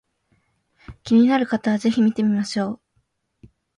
[1.03, 2.81] 気になる方は是非見てみましょ
[3.43, 3.45] う